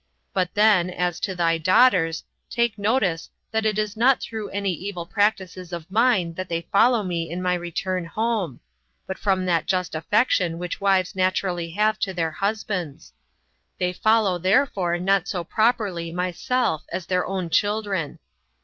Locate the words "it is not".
3.67-4.19